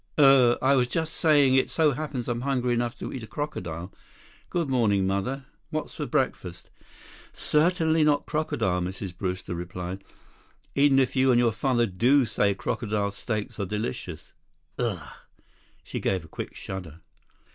"Er—I 0.17 0.73
was 0.75 0.87
just 0.87 1.13
saying 1.13 1.53
it 1.53 1.69
so 1.69 1.91
happens 1.91 2.27
I'm 2.27 2.41
hungry 2.41 2.73
enough 2.73 2.97
to 2.97 3.13
eat 3.13 3.21
a 3.21 3.27
crocodile. 3.27 3.93
Good 4.49 4.67
morning, 4.67 5.05
Mother. 5.05 5.45
What's 5.69 5.93
for 5.93 6.07
breakfast?" 6.07 6.71
"Certainly 7.33 8.03
not 8.03 8.25
crocodile," 8.25 8.81
Mrs. 8.81 9.15
Brewster 9.15 9.53
replied. 9.53 10.03
"Even 10.73 10.97
if 10.97 11.15
you 11.15 11.29
and 11.31 11.37
your 11.37 11.51
father 11.51 11.85
do 11.85 12.25
say 12.25 12.55
crocodile 12.55 13.11
steaks 13.11 13.59
are 13.59 13.65
delicious. 13.67 14.33
Ugh!" 14.79 15.07
She 15.83 15.99
gave 15.99 16.25
a 16.25 16.27
quick 16.27 16.55
shudder. 16.55 17.01